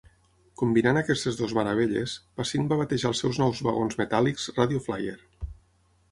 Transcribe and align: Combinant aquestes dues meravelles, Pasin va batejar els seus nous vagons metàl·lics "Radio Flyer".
Combinant 0.59 0.99
aquestes 1.01 1.35
dues 1.41 1.51
meravelles, 1.57 2.15
Pasin 2.41 2.65
va 2.71 2.79
batejar 2.79 3.11
els 3.13 3.21
seus 3.25 3.39
nous 3.41 3.61
vagons 3.67 3.99
metàl·lics 4.01 4.47
"Radio 4.61 4.81
Flyer". 4.87 5.15